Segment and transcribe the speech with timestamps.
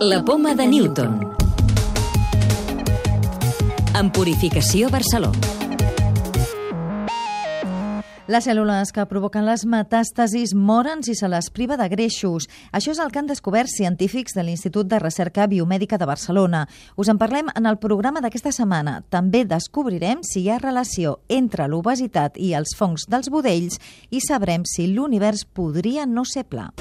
[0.00, 1.20] La poma de Newton.
[3.98, 5.40] En Purificació Barcelona.
[8.28, 12.44] Les cèl·lules que provoquen les metàstasis moren si se les priva de greixos.
[12.76, 16.66] Això és el que han descobert científics de l'Institut de Recerca Biomèdica de Barcelona.
[16.96, 18.98] Us en parlem en el programa d'aquesta setmana.
[19.08, 24.68] També descobrirem si hi ha relació entre l'obesitat i els fongs dels budells i sabrem
[24.68, 26.74] si l'univers podria no ser pla.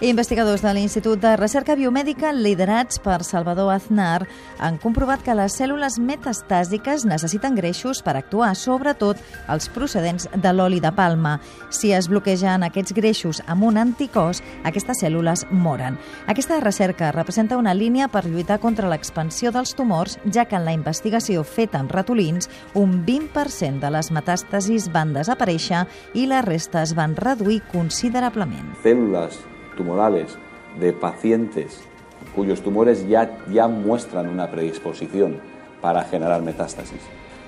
[0.00, 4.28] Investigadors de l'Institut de Recerca Biomèdica, liderats per Salvador Aznar,
[4.62, 9.18] han comprovat que les cèl·lules metastàsiques necessiten greixos per actuar, sobretot
[9.50, 11.40] els procedents de l'oli de palma.
[11.74, 15.98] Si es bloquegen aquests greixos amb un anticòs, aquestes cèl·lules moren.
[16.30, 20.78] Aquesta recerca representa una línia per lluitar contra l'expansió dels tumors, ja que en la
[20.78, 22.46] investigació feta amb ratolins,
[22.78, 28.76] un 20% de les metàstasis van desaparèixer i la resta es van reduir considerablement.
[28.86, 30.36] Cèl·lules tumorales
[30.80, 31.80] de pacientes
[32.34, 35.36] cuyos tumores ya, ya muestran una predisposición
[35.80, 37.00] para generar metástasis.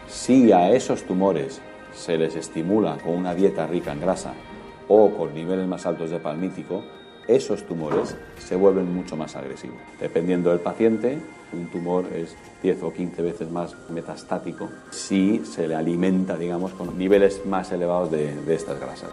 [0.08, 1.60] Si a esos tumores
[1.92, 4.32] se les estimula con una dieta rica en grasa
[4.88, 6.84] o con niveles más altos de palmítico,
[7.26, 9.78] esos tumores se vuelven mucho más agresivos.
[10.00, 11.18] Dependiendo del paciente,
[11.52, 16.96] un tumor es 10 o 15 veces más metastático si se le alimenta, digamos, con
[16.96, 19.10] niveles más elevados de, de estas grasas.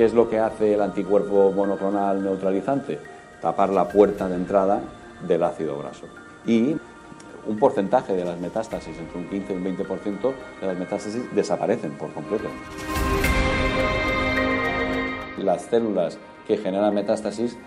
[0.00, 2.98] ¿Qué es lo que hace el anticuerpo monoclonal neutralizante?
[3.42, 4.80] Tapar la puerta de entrada
[5.28, 6.06] del ácido graso.
[6.46, 6.74] Y
[7.46, 11.90] un porcentaje de las metástasis, entre un 15 y un 20% de las metástasis desaparecen
[11.98, 12.48] por completo.
[15.36, 16.16] Las células
[16.48, 17.58] que generan metástasis,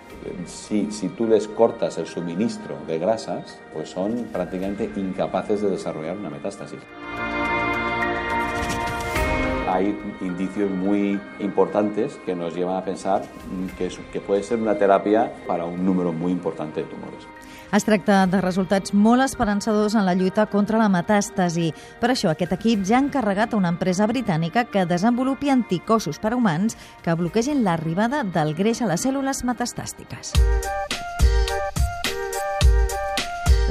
[0.48, 6.18] si, si tú les cortas el suministro de grasas, pues son prácticamente incapaces de desarrollar
[6.18, 6.80] una metástasis
[9.74, 13.24] hay indicios muy importantes que nos llevan a pensar
[13.78, 17.28] que, es, que puede ser una terapia para un número muy importante de tumores.
[17.74, 21.72] Es tracta de resultats molt esperançadors en la lluita contra la metàstasi.
[21.98, 26.36] Per això, aquest equip ja ha encarregat a una empresa britànica que desenvolupi anticossos per
[26.36, 30.38] a humans que bloquegin l'arribada del greix a les cèl·lules metastàstiques.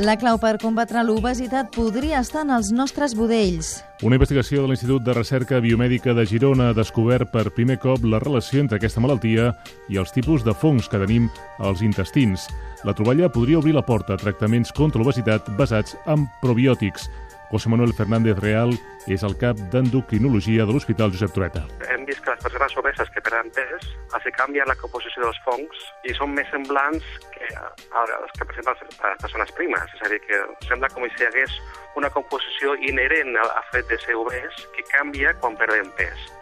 [0.02, 3.68] La clau per combatre l'obesitat podria estar en els nostres budells.
[4.02, 8.18] Una investigació de l'Institut de Recerca Biomèdica de Girona ha descobert per primer cop la
[8.18, 9.52] relació entre aquesta malaltia
[9.92, 11.28] i els tipus de fongs que tenim
[11.62, 12.48] als intestins.
[12.82, 17.06] La troballa podria obrir la porta a tractaments contra l'obesitat basats en probiòtics.
[17.52, 18.70] José Manuel Fernández Real
[19.12, 21.66] és el cap d'endocrinologia de l'Hospital Josep Trueta.
[21.92, 25.84] Hem vist que les persones obeses que perden pes els canvia la composició dels fongs
[26.08, 27.04] i són més semblants
[27.36, 29.84] que els que presenten les persones primes.
[29.98, 31.58] És a dir, que sembla com si hi hagués
[32.00, 36.32] una composició inherent al fet de ser obès que canvia quan perden pes.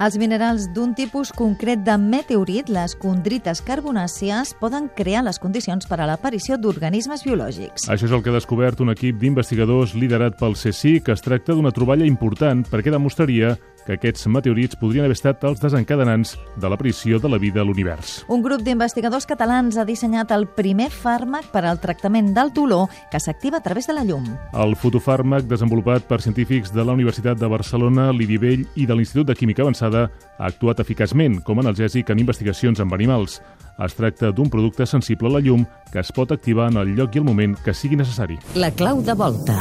[0.00, 5.98] Els minerals d'un tipus concret de meteorit, les condrites carbonàcies, poden crear les condicions per
[6.00, 7.84] a l'aparició d'organismes biològics.
[7.92, 11.52] Això és el que ha descobert un equip d'investigadors liderat pel CSIC, que es tracta
[11.52, 17.20] d'una troballa important perquè demostraria que aquests meteorits podrien haver estat els desencadenants de l'aparició
[17.20, 18.24] de la vida a l'univers.
[18.28, 23.20] Un grup d'investigadors catalans ha dissenyat el primer fàrmac per al tractament del dolor que
[23.20, 24.26] s'activa a través de la llum.
[24.52, 29.38] El fotofàrmac, desenvolupat per científics de la Universitat de Barcelona, l'IDIVELL i de l'Institut de
[29.38, 30.08] Química Avançada,
[30.38, 33.40] ha actuat eficaçment com a analgèsic en investigacions amb animals.
[33.80, 37.16] Es tracta d'un producte sensible a la llum que es pot activar en el lloc
[37.16, 38.38] i el moment que sigui necessari.
[38.54, 39.56] La clau de volta.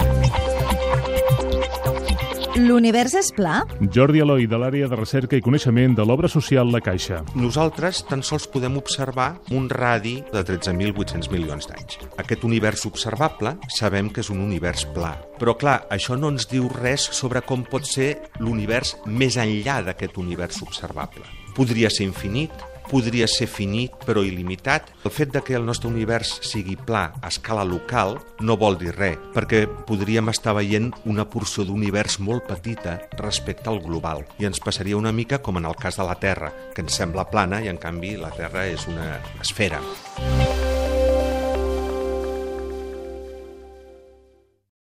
[2.59, 3.61] L'univers és pla?
[3.95, 7.21] Jordi Eloi, de l'àrea de recerca i coneixement de l'obra social La Caixa.
[7.39, 12.01] Nosaltres tan sols podem observar un radi de 13.800 milions d'anys.
[12.19, 15.13] Aquest univers observable sabem que és un univers pla.
[15.39, 18.09] Però clar, això no ens diu res sobre com pot ser
[18.43, 21.23] l'univers més enllà d'aquest univers observable.
[21.55, 22.51] Podria ser infinit,
[22.89, 24.89] podria ser finit però il·limitat.
[25.05, 28.95] El fet de que el nostre univers sigui pla a escala local no vol dir
[28.97, 34.25] res, perquè podríem estar veient una porció d'univers molt petita respecte al global.
[34.39, 37.29] I ens passaria una mica com en el cas de la Terra, que ens sembla
[37.29, 39.81] plana i en canvi la Terra és una esfera.